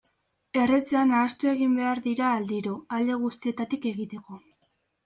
[0.61, 4.43] Erretzean nahastu egin behar dira aldiro, alde guztietatik egiteko.